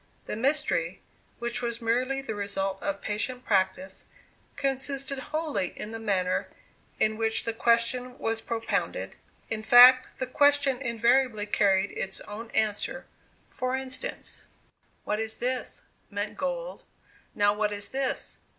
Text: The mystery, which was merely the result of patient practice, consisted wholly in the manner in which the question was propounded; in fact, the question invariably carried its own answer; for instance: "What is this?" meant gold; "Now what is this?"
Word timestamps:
The 0.25 0.35
mystery, 0.35 0.99
which 1.37 1.61
was 1.61 1.79
merely 1.79 2.23
the 2.23 2.33
result 2.33 2.81
of 2.81 3.03
patient 3.03 3.45
practice, 3.45 4.05
consisted 4.55 5.19
wholly 5.19 5.77
in 5.79 5.91
the 5.91 5.99
manner 5.99 6.47
in 6.99 7.17
which 7.17 7.43
the 7.43 7.53
question 7.53 8.17
was 8.17 8.41
propounded; 8.41 9.17
in 9.51 9.61
fact, 9.61 10.17
the 10.17 10.25
question 10.25 10.79
invariably 10.81 11.45
carried 11.45 11.91
its 11.91 12.19
own 12.21 12.49
answer; 12.55 13.05
for 13.51 13.75
instance: 13.75 14.45
"What 15.03 15.19
is 15.19 15.37
this?" 15.37 15.83
meant 16.09 16.35
gold; 16.35 16.81
"Now 17.35 17.53
what 17.53 17.71
is 17.71 17.89
this?" 17.89 18.39